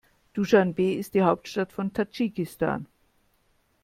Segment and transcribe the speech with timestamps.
[0.33, 2.87] Duschanbe ist die Hauptstadt von Tadschikistan.